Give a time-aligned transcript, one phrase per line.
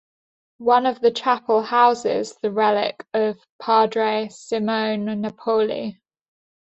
[0.57, 6.01] One of the chapels houses the relics of Padre Simone Napoli.